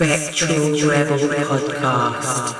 [0.00, 2.56] Spectral Rebel Podcast.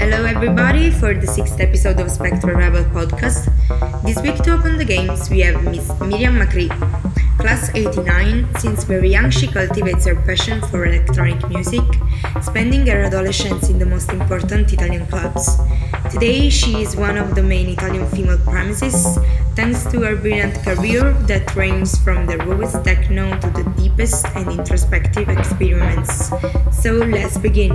[0.00, 3.52] Hello, everybody, for the sixth episode of Spectral Rebel podcast.
[4.04, 7.11] This week to open the games, we have Miss Miriam Macri.
[7.42, 11.82] Class 89, since very young, she cultivates her passion for electronic music,
[12.40, 15.58] spending her adolescence in the most important Italian clubs.
[16.12, 19.18] Today, she is one of the main Italian female premises,
[19.56, 24.48] thanks to her brilliant career that ranges from the rawest techno to the deepest and
[24.48, 26.30] introspective experiments.
[26.70, 27.74] So, let's begin.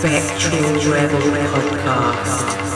[0.00, 2.67] Spectral Rebel Podcast.